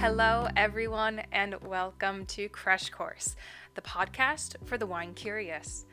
[0.00, 3.34] Hello, everyone, and welcome to Crush Course,
[3.74, 5.86] the podcast for the wine curious.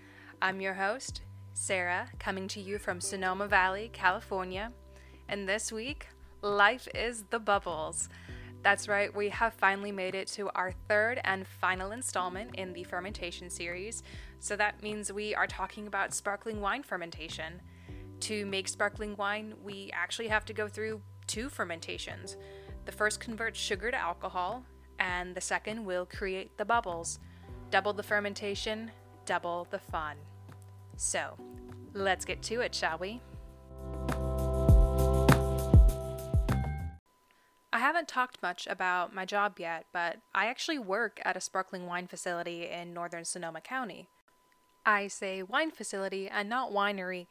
[0.44, 4.72] I'm your host, Sarah, coming to you from Sonoma Valley, California.
[5.28, 6.08] And this week,
[6.44, 8.08] life is the bubbles.
[8.62, 12.84] That's right, we have finally made it to our third and final installment in the
[12.84, 14.04] fermentation series.
[14.40, 17.60] So that means we are talking about sparkling wine fermentation.
[18.20, 22.38] To make sparkling wine, we actually have to go through two fermentations.
[22.86, 24.64] The first converts sugar to alcohol,
[25.00, 27.20] and the second will create the bubbles.
[27.72, 28.92] Double the fermentation,
[29.26, 30.18] double the fun.
[30.96, 31.36] So,
[31.94, 33.22] let's get to it, shall we?
[37.74, 41.88] I haven't talked much about my job yet, but I actually work at a sparkling
[41.88, 44.08] wine facility in northern Sonoma County.
[44.86, 47.26] I say wine facility and not winery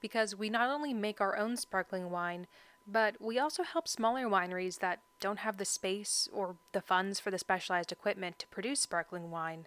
[0.00, 2.46] because we not only make our own sparkling wine,
[2.86, 7.30] but we also help smaller wineries that don't have the space or the funds for
[7.30, 9.66] the specialized equipment to produce sparkling wine.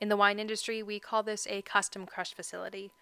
[0.00, 2.92] In the wine industry, we call this a custom crush facility.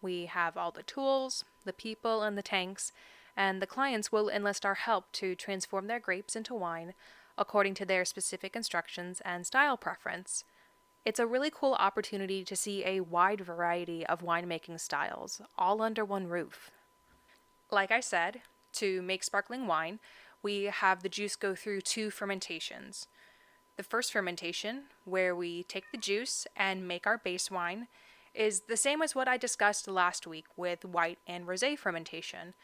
[0.00, 2.92] We have all the tools, the people, and the tanks,
[3.36, 6.94] and the clients will enlist our help to transform their grapes into wine
[7.38, 10.44] according to their specific instructions and style preference.
[11.04, 16.04] It's a really cool opportunity to see a wide variety of winemaking styles, all under
[16.04, 16.70] one roof.
[17.70, 18.40] Like I said,
[18.78, 20.00] to make sparkling wine,
[20.42, 23.06] we have the juice go through two fermentations.
[23.76, 27.88] The first fermentation, where we take the juice and make our base wine,
[28.34, 32.54] is the same as what I discussed last week with white and rosé fermentation,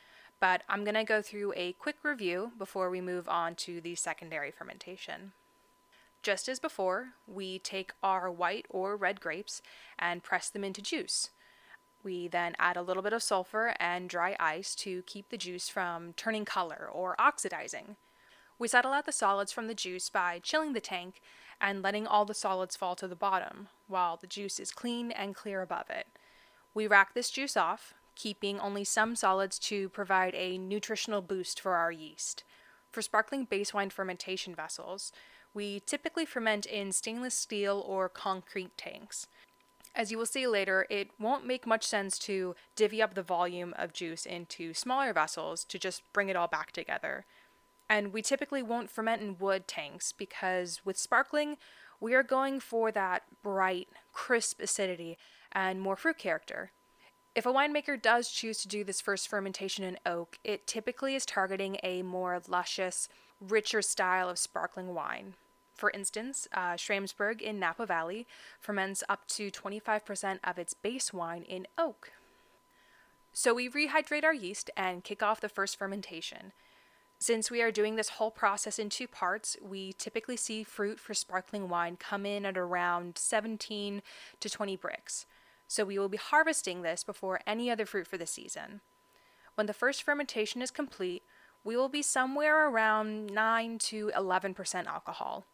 [0.40, 3.94] but I'm going to go through a quick review before we move on to the
[3.94, 5.32] secondary fermentation.
[6.22, 9.62] Just as before, we take our white or red grapes
[9.98, 11.30] and press them into juice.
[12.05, 15.70] We then add a little bit of sulfur and dry ice to keep the juice
[15.70, 17.96] from turning color or oxidizing.
[18.58, 21.20] We settle out the solids from the juice by chilling the tank
[21.61, 25.34] and letting all the solids fall to the bottom, while the juice is clean and
[25.34, 26.06] clear above it.
[26.74, 31.74] We rack this juice off, keeping only some solids to provide a nutritional boost for
[31.74, 32.45] our yeast.
[32.90, 35.11] For sparkling base wine fermentation vessels,
[35.52, 39.27] we typically ferment in stainless steel or concrete tanks.
[39.94, 43.74] As you will see later, it won't make much sense to divvy up the volume
[43.78, 47.27] of juice into smaller vessels to just bring it all back together.
[47.88, 51.58] And we typically won't ferment in wood tanks because with sparkling,
[52.00, 55.16] we are going for that bright, crisp acidity
[55.52, 56.72] and more fruit character.
[57.34, 61.27] If a winemaker does choose to do this first fermentation in oak, it typically is
[61.27, 63.08] targeting a more luscious,
[63.40, 65.34] richer style of sparkling wine.
[65.74, 68.27] For instance, uh, Schramsberg in Napa Valley
[68.61, 72.12] ferments up to 25% of its base wine in oak.
[73.33, 76.52] So we rehydrate our yeast and kick off the first fermentation.
[77.18, 81.14] Since we are doing this whole process in two parts, we typically see fruit for
[81.14, 84.02] sparkling wine come in at around 17
[84.40, 85.24] to 20 Brix.
[85.67, 88.80] So we will be harvesting this before any other fruit for the season.
[89.55, 91.23] When the first fermentation is complete,
[91.64, 95.46] we will be somewhere around 9 to 11% alcohol.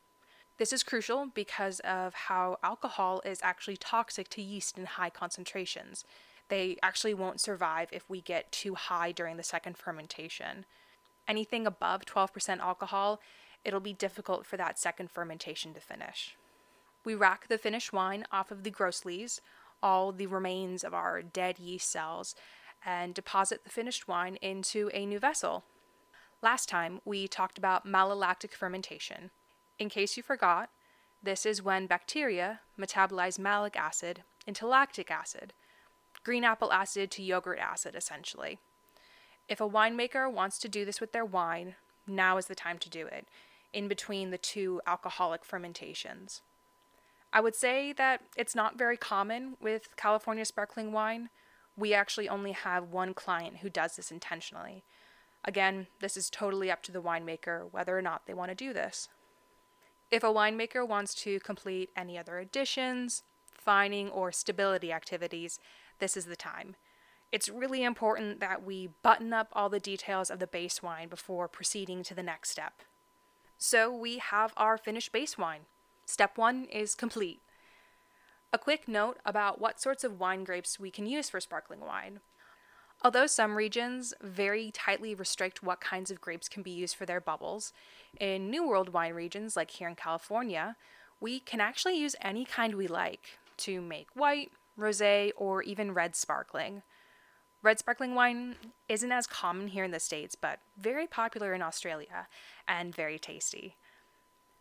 [0.60, 6.04] This is crucial because of how alcohol is actually toxic to yeast in high concentrations.
[6.50, 10.66] They actually won't survive if we get too high during the second fermentation.
[11.26, 13.22] Anything above 12% alcohol,
[13.64, 16.36] it'll be difficult for that second fermentation to finish.
[17.06, 19.40] We rack the finished wine off of the gross lees,
[19.82, 22.34] all the remains of our dead yeast cells,
[22.84, 25.64] and deposit the finished wine into a new vessel.
[26.42, 29.30] Last time, we talked about malolactic fermentation.
[29.80, 30.68] In case you forgot,
[31.22, 35.54] this is when bacteria metabolize malic acid into lactic acid,
[36.22, 38.58] green apple acid to yogurt acid, essentially.
[39.48, 41.76] If a winemaker wants to do this with their wine,
[42.06, 43.26] now is the time to do it,
[43.72, 46.42] in between the two alcoholic fermentations.
[47.32, 51.30] I would say that it's not very common with California sparkling wine.
[51.74, 54.84] We actually only have one client who does this intentionally.
[55.42, 58.74] Again, this is totally up to the winemaker whether or not they want to do
[58.74, 59.08] this.
[60.10, 63.22] If a winemaker wants to complete any other additions,
[63.52, 65.60] fining, or stability activities,
[66.00, 66.74] this is the time.
[67.30, 71.46] It's really important that we button up all the details of the base wine before
[71.46, 72.82] proceeding to the next step.
[73.56, 75.60] So we have our finished base wine.
[76.06, 77.40] Step one is complete.
[78.52, 82.18] A quick note about what sorts of wine grapes we can use for sparkling wine.
[83.02, 87.20] Although some regions very tightly restrict what kinds of grapes can be used for their
[87.20, 87.72] bubbles,
[88.18, 90.76] in New World wine regions like here in California,
[91.18, 96.14] we can actually use any kind we like to make white, rosé, or even red
[96.14, 96.82] sparkling.
[97.62, 98.56] Red sparkling wine
[98.88, 102.26] isn't as common here in the States, but very popular in Australia
[102.66, 103.76] and very tasty.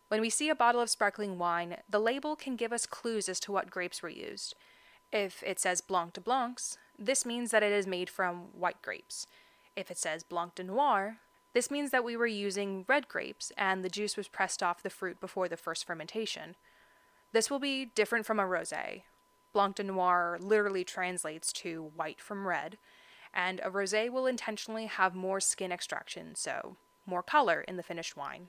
[0.09, 3.39] When we see a bottle of sparkling wine, the label can give us clues as
[3.42, 4.56] to what grapes were used.
[5.12, 9.25] If it says Blanc de Blancs, this means that it is made from white grapes.
[9.75, 11.18] If it says Blanc de Noir,
[11.54, 14.90] this means that we were using red grapes and the juice was pressed off the
[14.90, 16.56] fruit before the first fermentation.
[17.31, 19.04] This will be different from a rosé.
[19.54, 22.78] Blanc de Noir literally translates to white from red,
[23.34, 26.75] and a rosé will intentionally have more skin extraction, so
[27.06, 28.48] more color in the finished wine.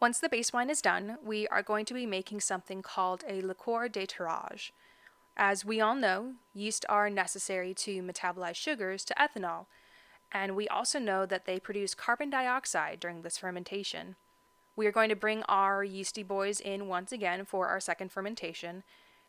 [0.00, 3.42] Once the base wine is done, we are going to be making something called a
[3.42, 4.72] liqueur de tirage.
[5.36, 9.66] As we all know, yeast are necessary to metabolize sugars to ethanol,
[10.32, 14.16] and we also know that they produce carbon dioxide during this fermentation.
[14.76, 18.82] We are going to bring our yeasty boys in once again for our second fermentation,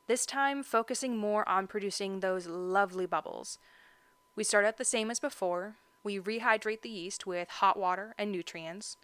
[0.08, 3.58] this time focusing more on producing those lovely bubbles.
[4.36, 5.76] We start out the same as before.
[6.04, 8.98] We rehydrate the yeast with hot water and nutrients.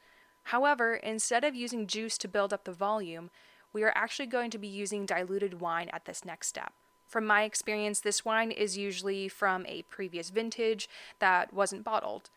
[0.43, 3.29] However, instead of using juice to build up the volume,
[3.73, 6.73] we are actually going to be using diluted wine at this next step.
[7.07, 10.89] From my experience, this wine is usually from a previous vintage
[11.19, 12.29] that wasn't bottled.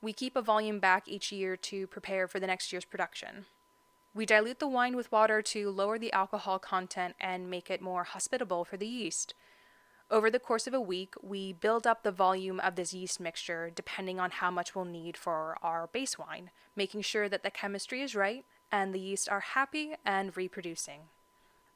[0.00, 3.44] We keep a volume back each year to prepare for the next year's production.
[4.14, 8.04] We dilute the wine with water to lower the alcohol content and make it more
[8.04, 9.34] hospitable for the yeast.
[10.10, 13.70] Over the course of a week, we build up the volume of this yeast mixture
[13.74, 18.00] depending on how much we'll need for our base wine, making sure that the chemistry
[18.02, 21.08] is right and the yeast are happy and reproducing.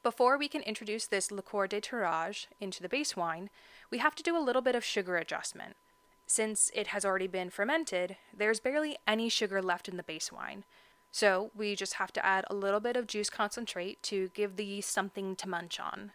[0.02, 3.50] Before we can introduce this liqueur de tirage into the base wine,
[3.90, 5.76] we have to do a little bit of sugar adjustment.
[6.26, 10.64] Since it has already been fermented, there's barely any sugar left in the base wine,
[11.10, 14.64] so we just have to add a little bit of juice concentrate to give the
[14.64, 16.12] yeast something to munch on.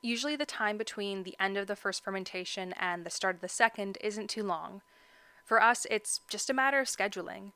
[0.00, 3.48] Usually, the time between the end of the first fermentation and the start of the
[3.48, 4.80] second isn't too long.
[5.44, 7.52] For us, it's just a matter of scheduling,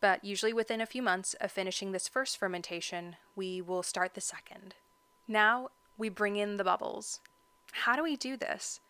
[0.00, 4.20] but usually within a few months of finishing this first fermentation, we will start the
[4.20, 4.74] second.
[5.28, 7.20] Now, we bring in the bubbles.
[7.72, 8.80] How do we do this?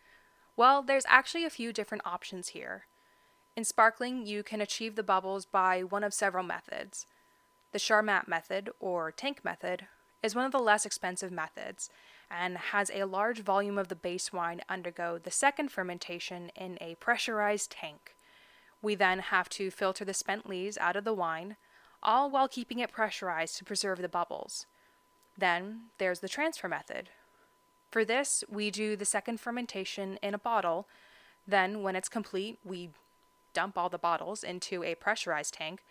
[0.56, 2.87] Well, there's actually a few different options here.
[3.56, 7.06] In sparkling, you can achieve the bubbles by one of several methods.
[7.73, 9.87] The Charmat method, or tank method,
[10.23, 11.88] is one of the less expensive methods
[12.31, 16.97] and has a large volume of the base wine undergo the second fermentation in a
[16.97, 18.15] pressurized tank.
[18.82, 21.56] We then have to filter the spent lees out of the wine,
[22.03, 24.67] all while keeping it pressurized to preserve the bubbles.
[25.37, 27.11] Then there's the transfer method.
[27.91, 30.87] For this, we do the second fermentation in a bottle.
[31.47, 32.91] Then, when it's complete, we
[33.53, 35.83] dump all the bottles into a pressurized tank,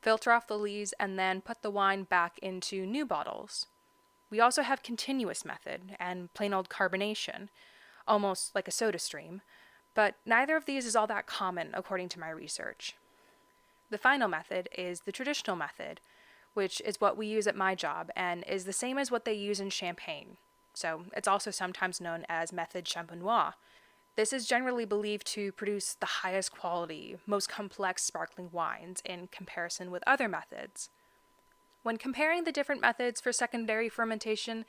[0.00, 3.66] filter off the lees, and then put the wine back into new bottles.
[4.30, 7.48] We also have continuous method and plain old carbonation,
[8.08, 9.42] almost like a soda stream,
[9.94, 12.96] but neither of these is all that common according to my research.
[13.90, 16.00] The final method is the traditional method,
[16.54, 19.32] which is what we use at my job and is the same as what they
[19.32, 20.36] use in Champagne.
[20.74, 23.54] So it's also sometimes known as method champenois.
[24.14, 29.90] This is generally believed to produce the highest quality, most complex sparkling wines in comparison
[29.90, 30.90] with other methods.
[31.82, 34.64] When comparing the different methods for secondary fermentation,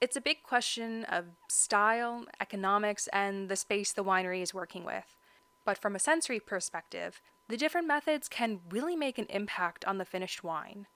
[0.00, 5.16] it's a big question of style, economics, and the space the winery is working with.
[5.64, 10.04] But from a sensory perspective, the different methods can really make an impact on the
[10.04, 10.86] finished wine.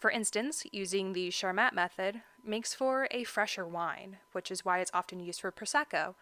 [0.00, 4.90] For instance, using the Charmat method makes for a fresher wine, which is why it's
[4.94, 6.14] often used for Prosecco,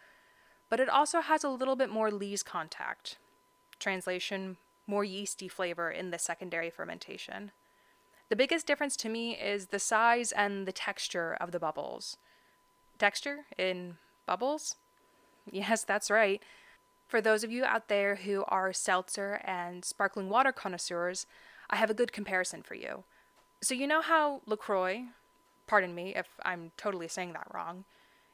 [0.69, 3.19] but it also has a little bit more lees contact.
[3.79, 4.57] Translation,
[4.89, 7.53] more yeasty flavor in the secondary fermentation.
[8.31, 12.17] The biggest difference to me is the size and the texture of the bubbles.
[12.99, 14.75] Texture in bubbles?
[15.49, 16.43] Yes, that's right.
[17.07, 21.27] For those of you out there who are seltzer and sparkling water connoisseurs,
[21.71, 23.05] I have a good comparison for you.
[23.61, 25.05] So you know how LaCroix,
[25.67, 27.85] pardon me if I'm totally saying that wrong,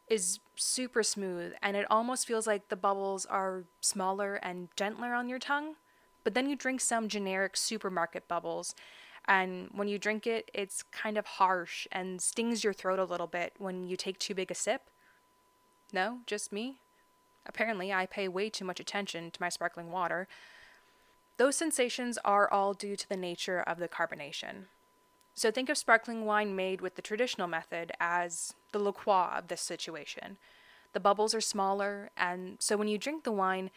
[0.08, 5.28] is super smooth and it almost feels like the bubbles are smaller and gentler on
[5.28, 5.76] your tongue?
[6.24, 8.74] But then you drink some generic supermarket bubbles
[9.26, 13.26] and when you drink it, it's kind of harsh and stings your throat a little
[13.26, 14.82] bit when you take too big a sip.
[15.92, 16.76] No, just me?
[17.46, 20.28] Apparently, I pay way too much attention to my sparkling water.
[21.36, 24.66] Those sensations are all due to the nature of the carbonation.
[25.34, 29.60] So think of sparkling wine made with the traditional method as the LaCroix of this
[29.60, 30.36] situation.
[30.92, 33.70] The bubbles are smaller, and so when you drink the wine,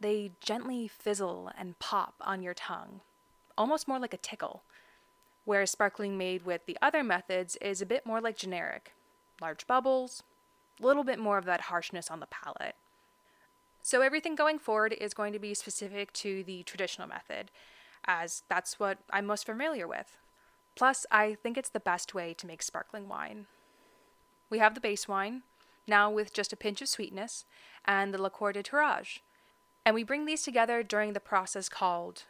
[0.00, 3.00] they gently fizzle and pop on your tongue,
[3.56, 4.62] almost more like a tickle.
[5.44, 8.92] Whereas sparkling made with the other methods is a bit more like generic
[9.40, 10.22] large bubbles,
[10.80, 12.76] a little bit more of that harshness on the palate.
[13.82, 17.50] So everything going forward is going to be specific to the traditional method,
[18.06, 20.16] as that's what I'm most familiar with.
[20.76, 23.46] Plus, I think it's the best way to make sparkling wine.
[24.50, 25.42] We have the base wine,
[25.86, 27.44] now with just a pinch of sweetness,
[27.84, 29.22] and the liqueur de tirage.
[29.84, 32.24] And we bring these together during the process called,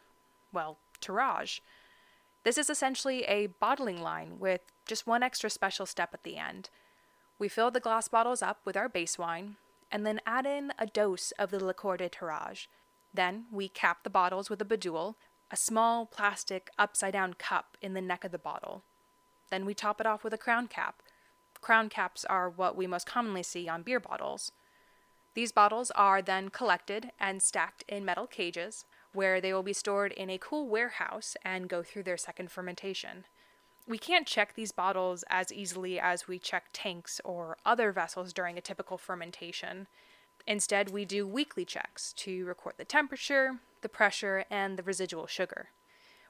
[0.52, 1.62] well, tirage.
[2.42, 6.68] This is essentially a bottling line with just one extra special step at the end.
[7.38, 9.56] We fill the glass bottles up with our base wine
[9.90, 12.68] and then add in a dose of the liqueur de tirage.
[13.12, 15.14] Then we cap the bottles with a bidule,
[15.54, 18.82] a small plastic upside down cup in the neck of the bottle.
[19.50, 21.00] Then we top it off with a crown cap.
[21.60, 24.50] Crown caps are what we most commonly see on beer bottles.
[25.34, 30.10] These bottles are then collected and stacked in metal cages, where they will be stored
[30.10, 33.24] in a cool warehouse and go through their second fermentation.
[33.86, 38.58] We can't check these bottles as easily as we check tanks or other vessels during
[38.58, 39.86] a typical fermentation.
[40.48, 45.68] Instead, we do weekly checks to record the temperature, the pressure, and the residual sugar.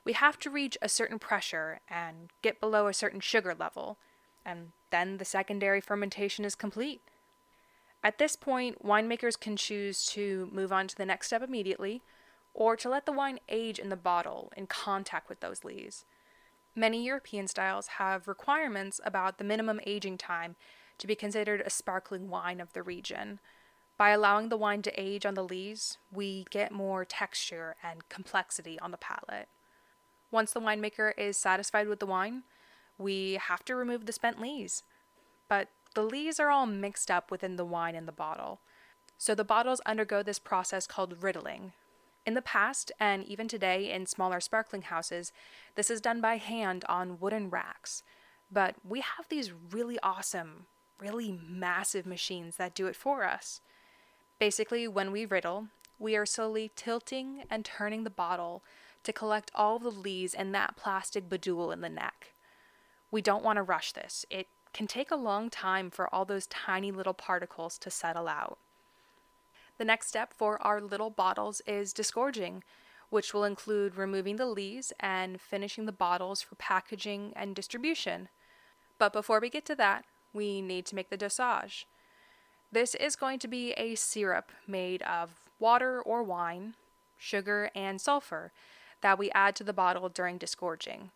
[0.05, 3.97] We have to reach a certain pressure and get below a certain sugar level,
[4.45, 7.01] and then the secondary fermentation is complete.
[8.03, 12.03] At this point, winemakers can choose to move on to the next step immediately
[12.53, 16.05] or to let the wine age in the bottle in contact with those lees.
[16.77, 20.57] Many European styles have requirements about the minimum aging time
[20.99, 23.41] to be considered a sparkling wine of the region.
[23.97, 28.79] By allowing the wine to age on the lees, we get more texture and complexity
[28.81, 29.49] on the palate.
[30.31, 32.43] Once the winemaker is satisfied with the wine,
[32.99, 34.83] we have to remove the spent lees.
[35.49, 38.61] But the lees are all mixed up within the wine in the bottle.
[39.17, 41.73] So the bottles undergo this process called riddling,
[42.27, 45.33] in the past, and even today in smaller sparkling houses,
[45.75, 48.03] this is done by hand on wooden racks.
[48.51, 50.67] But we have these really awesome,
[50.99, 53.61] really massive machines that do it for us.
[54.39, 58.63] Basically, when we riddle, we are slowly tilting and turning the bottle
[59.05, 62.33] to collect all the lees in that plastic bidule in the neck.
[63.11, 64.27] We don't want to rush this.
[64.31, 68.59] It can take a long time for all those tiny little particles to settle out.
[69.79, 72.65] The next step for our little bottles is disgorging,
[73.11, 78.29] which will include removing the lees and finishing the bottles for packaging and distribution.
[78.99, 81.87] But before we get to that, we need to make the dosage.
[82.75, 86.75] This is going to be a syrup made of water or wine,
[87.17, 88.51] sugar, and sulfur
[89.01, 91.13] that we add to the bottle during disgorging.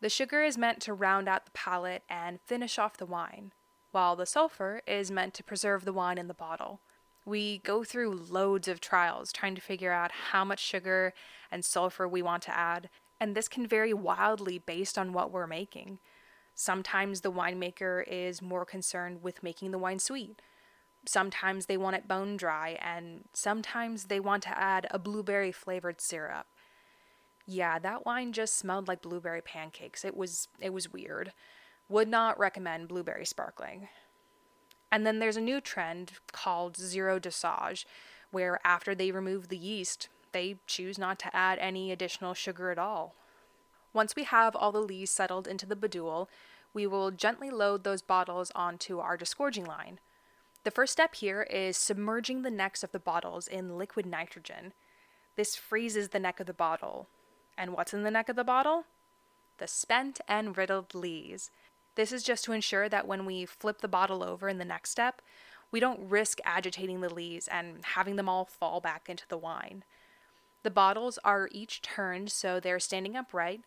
[0.00, 3.52] The sugar is meant to round out the palate and finish off the wine,
[3.92, 6.80] while the sulfur is meant to preserve the wine in the bottle.
[7.26, 11.12] We go through loads of trials trying to figure out how much sugar
[11.52, 12.88] and sulfur we want to add,
[13.20, 15.98] and this can vary wildly based on what we're making.
[16.54, 20.40] Sometimes the winemaker is more concerned with making the wine sweet.
[21.06, 26.00] Sometimes they want it bone dry, and sometimes they want to add a blueberry flavored
[26.00, 26.46] syrup.
[27.46, 30.04] Yeah, that wine just smelled like blueberry pancakes.
[30.04, 31.32] It was it was weird.
[31.88, 33.88] Would not recommend blueberry sparkling.
[34.92, 37.86] And then there's a new trend called zero dosage,
[38.30, 42.78] where after they remove the yeast, they choose not to add any additional sugar at
[42.78, 43.14] all.
[43.92, 46.28] Once we have all the lees settled into the bidule,
[46.72, 49.98] we will gently load those bottles onto our disgorging line.
[50.64, 54.74] The first step here is submerging the necks of the bottles in liquid nitrogen.
[55.36, 57.06] This freezes the neck of the bottle.
[57.56, 58.84] And what's in the neck of the bottle?
[59.58, 61.50] The spent and riddled lees.
[61.94, 64.90] This is just to ensure that when we flip the bottle over in the next
[64.90, 65.22] step,
[65.70, 69.84] we don't risk agitating the lees and having them all fall back into the wine.
[70.62, 73.62] The bottles are each turned so they're standing upright,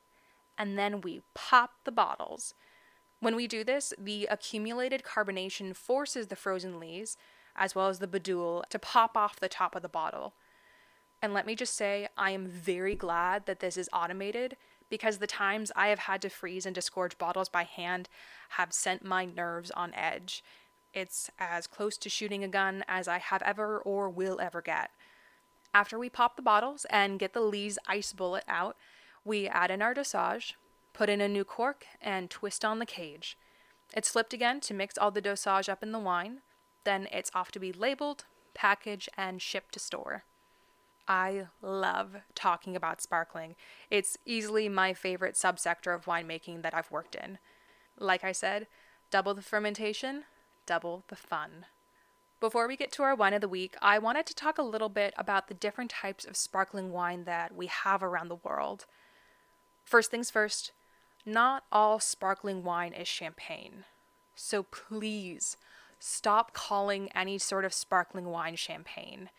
[0.57, 2.53] and then we pop the bottles.
[3.23, 7.15] When we do this, the accumulated carbonation forces the frozen lees,
[7.55, 10.33] as well as the bidule, to pop off the top of the bottle.
[11.21, 14.57] And let me just say, I am very glad that this is automated
[14.89, 18.09] because the times I have had to freeze and disgorge bottles by hand
[18.57, 20.43] have sent my nerves on edge.
[20.93, 24.91] It's as close to shooting a gun as I have ever or will ever get.
[25.73, 28.75] After we pop the bottles and get the lees ice bullet out,
[29.23, 30.57] we add in our dosage,
[30.93, 33.37] put in a new cork, and twist on the cage.
[33.95, 36.39] It's flipped again to mix all the dosage up in the wine.
[36.83, 40.23] Then it's off to be labeled, packaged, and shipped to store.
[41.07, 43.55] I love talking about sparkling.
[43.89, 47.39] It's easily my favorite subsector of winemaking that I've worked in.
[47.97, 48.67] Like I said,
[49.11, 50.23] double the fermentation,
[50.65, 51.65] double the fun.
[52.39, 54.89] Before we get to our wine of the week, I wanted to talk a little
[54.89, 58.85] bit about the different types of sparkling wine that we have around the world.
[59.85, 60.71] First things first,
[61.25, 63.85] not all sparkling wine is champagne.
[64.35, 65.57] So please
[65.99, 69.29] stop calling any sort of sparkling wine champagne.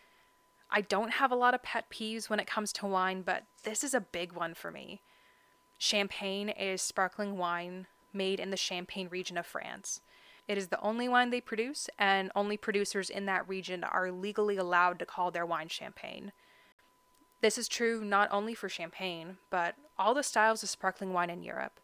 [0.69, 3.83] I don't have a lot of pet peeves when it comes to wine, but this
[3.83, 5.01] is a big one for me.
[5.77, 10.01] Champagne is sparkling wine made in the Champagne region of France.
[10.47, 14.57] It is the only wine they produce, and only producers in that region are legally
[14.57, 16.31] allowed to call their wine champagne.
[17.45, 21.43] This is true not only for champagne, but all the styles of sparkling wine in
[21.43, 21.79] Europe.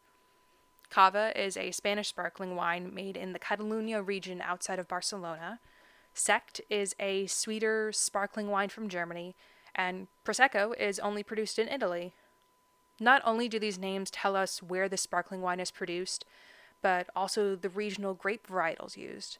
[0.90, 5.60] Cava is a Spanish sparkling wine made in the Catalonia region outside of Barcelona.
[6.16, 9.36] Sekt is a sweeter sparkling wine from Germany,
[9.76, 12.16] and Prosecco is only produced in Italy.
[13.00, 16.26] Not only do these names tell us where the sparkling wine is produced,
[16.82, 19.38] but also the regional grape varietals used.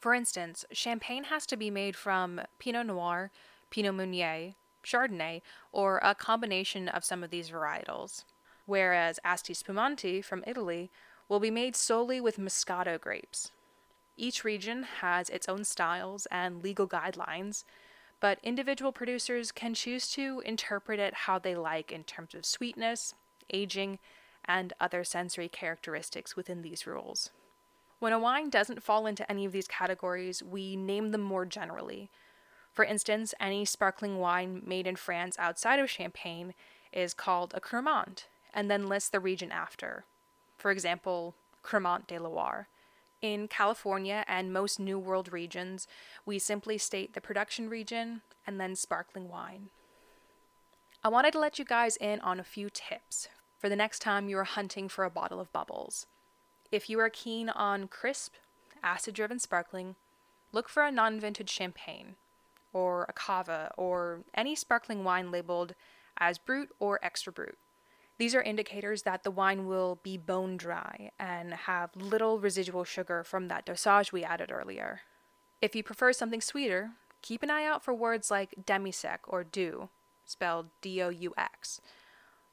[0.00, 3.30] For instance, champagne has to be made from Pinot Noir,
[3.70, 4.52] Pinot Meunier,
[4.86, 8.24] Chardonnay, or a combination of some of these varietals,
[8.64, 10.90] whereas Asti Spumante from Italy
[11.28, 13.50] will be made solely with Moscato grapes.
[14.16, 17.64] Each region has its own styles and legal guidelines,
[18.20, 23.14] but individual producers can choose to interpret it how they like in terms of sweetness,
[23.52, 23.98] aging,
[24.46, 27.30] and other sensory characteristics within these rules.
[27.98, 32.10] When a wine doesn't fall into any of these categories, we name them more generally.
[32.76, 36.52] For instance, any sparkling wine made in France outside of Champagne
[36.92, 40.04] is called a Cremant, and then lists the region after.
[40.58, 42.68] For example, Cremant de Loire.
[43.22, 45.88] In California and most New World regions,
[46.26, 49.70] we simply state the production region and then sparkling wine.
[51.02, 53.28] I wanted to let you guys in on a few tips
[53.58, 56.06] for the next time you are hunting for a bottle of bubbles.
[56.70, 58.34] If you are keen on crisp,
[58.82, 59.96] acid driven sparkling,
[60.52, 62.16] look for a non vintage champagne,
[62.76, 65.74] or a cava, or any sparkling wine labeled
[66.18, 67.56] as brut or extra brut.
[68.18, 73.24] These are indicators that the wine will be bone dry and have little residual sugar
[73.24, 75.00] from that dosage we added earlier.
[75.62, 76.90] If you prefer something sweeter,
[77.22, 79.88] keep an eye out for words like demi-sec or doux,
[80.24, 81.80] spelled D O U X,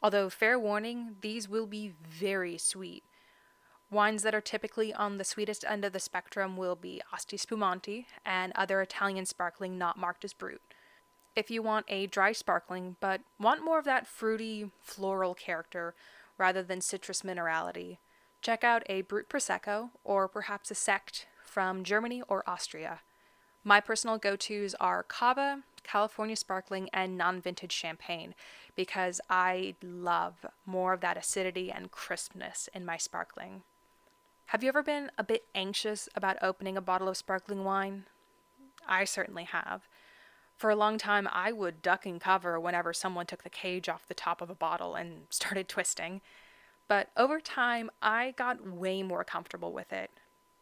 [0.03, 3.05] Although, fair warning, these will be very sweet.
[3.93, 8.07] Wines that are typically on the sweetest end of the spectrum will be Asti Spumante
[8.25, 10.61] and other Italian sparkling not marked as brut.
[11.35, 15.93] If you want a dry sparkling but want more of that fruity, floral character
[16.39, 17.97] rather than citrus minerality,
[18.41, 23.01] check out a Brut Prosecco or perhaps a Sekt from Germany or Austria.
[23.63, 28.33] My personal go tos are Cava, California Sparkling, and non vintage champagne
[28.75, 33.61] because I love more of that acidity and crispness in my sparkling.
[34.47, 38.05] Have you ever been a bit anxious about opening a bottle of sparkling wine?
[38.87, 39.87] I certainly have.
[40.55, 44.07] For a long time, I would duck and cover whenever someone took the cage off
[44.07, 46.21] the top of a bottle and started twisting.
[46.87, 50.11] But over time, I got way more comfortable with it.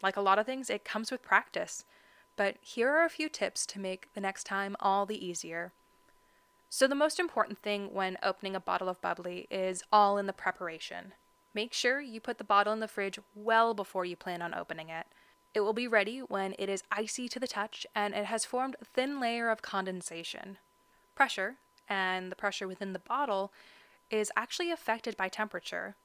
[0.01, 1.83] Like a lot of things, it comes with practice.
[2.35, 5.73] But here are a few tips to make the next time all the easier.
[6.69, 10.33] So, the most important thing when opening a bottle of bubbly is all in the
[10.33, 11.13] preparation.
[11.53, 14.89] Make sure you put the bottle in the fridge well before you plan on opening
[14.89, 15.05] it.
[15.53, 18.77] It will be ready when it is icy to the touch and it has formed
[18.79, 20.57] a thin layer of condensation.
[21.13, 21.55] Pressure,
[21.89, 23.51] and the pressure within the bottle,
[24.09, 25.95] is actually affected by temperature.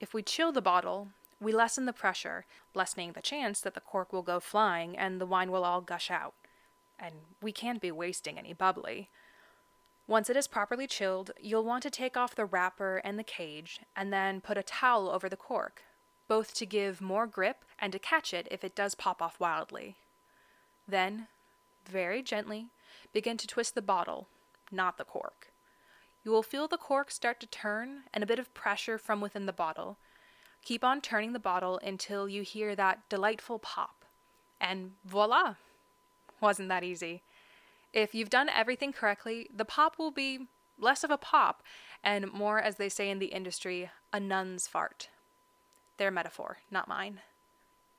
[0.00, 1.08] If we chill the bottle,
[1.40, 5.26] we lessen the pressure, lessening the chance that the cork will go flying and the
[5.26, 6.34] wine will all gush out.
[6.98, 9.08] And we can't be wasting any bubbly.
[10.10, 13.78] Once it is properly chilled, you'll want to take off the wrapper and the cage
[13.94, 15.84] and then put a towel over the cork,
[16.26, 19.94] both to give more grip and to catch it if it does pop off wildly.
[20.88, 21.28] Then,
[21.88, 22.70] very gently,
[23.12, 24.26] begin to twist the bottle,
[24.72, 25.52] not the cork.
[26.24, 29.46] You will feel the cork start to turn and a bit of pressure from within
[29.46, 29.96] the bottle,
[30.64, 34.04] Keep on turning the bottle until you hear that delightful pop.
[34.60, 35.54] And voila!
[36.40, 37.22] Wasn't that easy?
[37.92, 40.48] If you've done everything correctly, the pop will be
[40.78, 41.62] less of a pop
[42.02, 45.08] and more, as they say in the industry, a nun's fart.
[45.98, 47.20] Their metaphor, not mine.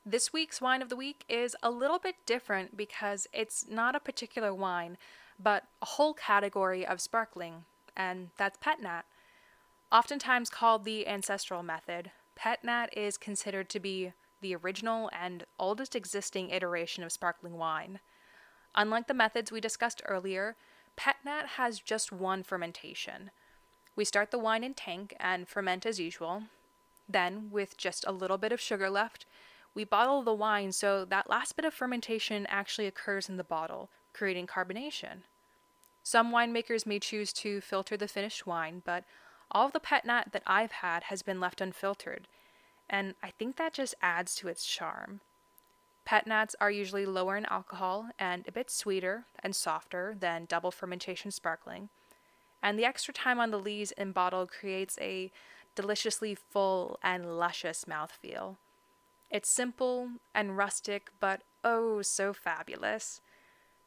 [0.05, 3.99] This week's wine of the week is a little bit different because it's not a
[3.99, 4.97] particular wine,
[5.39, 9.03] but a whole category of sparkling, and that's pet nat.
[9.91, 15.95] Oftentimes called the ancestral method, Pet Nat is considered to be the original and oldest
[15.95, 17.99] existing iteration of sparkling wine.
[18.75, 20.55] Unlike the methods we discussed earlier,
[20.95, 23.31] Pet Nat has just one fermentation.
[23.95, 26.43] We start the wine in tank and ferment as usual.
[27.07, 29.25] Then, with just a little bit of sugar left,
[29.73, 33.89] we bottle the wine so that last bit of fermentation actually occurs in the bottle,
[34.13, 35.23] creating carbonation.
[36.03, 39.03] Some winemakers may choose to filter the finished wine, but
[39.51, 42.27] all of the pet nat that I've had has been left unfiltered,
[42.89, 45.21] and I think that just adds to its charm.
[46.05, 50.71] Pet nats are usually lower in alcohol and a bit sweeter and softer than double
[50.71, 51.89] fermentation sparkling,
[52.61, 55.31] and the extra time on the lees in bottle creates a
[55.75, 58.57] deliciously full and luscious mouthfeel.
[59.29, 63.21] It's simple and rustic, but oh so fabulous.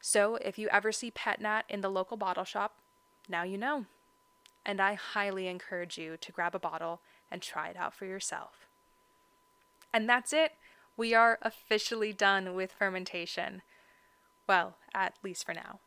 [0.01, 2.77] So if you ever see Pet Nat in the local bottle shop,
[3.29, 3.85] now you know.
[4.65, 8.67] And I highly encourage you to grab a bottle and try it out for yourself.
[9.93, 10.53] And that's it.
[10.97, 13.61] We are officially done with fermentation.
[14.47, 15.79] Well, at least for now.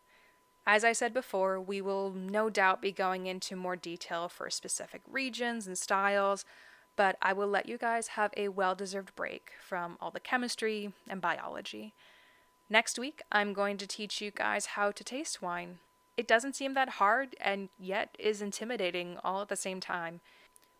[0.67, 5.01] As I said before, we will no doubt be going into more detail for specific
[5.09, 6.45] regions and styles,
[6.95, 10.93] but I will let you guys have a well deserved break from all the chemistry
[11.09, 11.95] and biology.
[12.69, 15.79] Next week, I'm going to teach you guys how to taste wine.
[16.19, 20.21] It doesn't seem that hard and yet is intimidating all at the same time.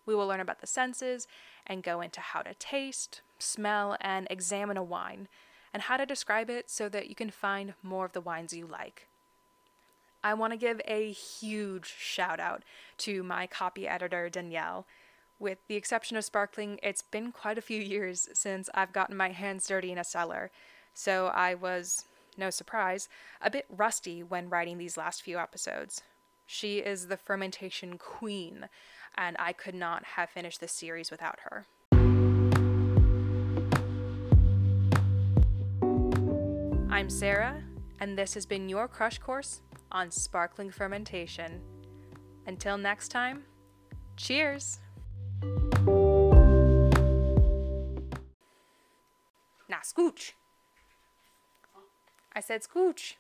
[0.09, 1.29] We will learn about the senses
[1.67, 5.29] and go into how to taste, smell, and examine a wine,
[5.75, 8.67] and how to describe it so that you can find more of the wines you
[8.67, 9.07] like.
[10.25, 12.63] I want to give a huge shout out
[12.99, 14.87] to my copy editor, Danielle.
[15.39, 19.33] With the exception of sparkling, it's been quite a few years since I've gotten my
[19.33, 20.51] hands dirty in a cellar,
[20.95, 23.11] so I was, no surprise,
[23.43, 26.01] a bit rusty when writing these last few episodes.
[26.47, 28.71] She is the fermentation queen,
[29.17, 31.67] and I could not have finished this series without her.
[36.91, 37.63] I'm Sarah,
[38.01, 41.61] and this has been your crush course on sparkling fermentation.
[42.47, 43.45] Until next time,
[44.17, 44.81] cheers!
[49.69, 50.33] Now, scooch.
[52.35, 53.15] I said scooch.